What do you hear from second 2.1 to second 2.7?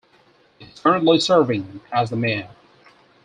Mayor.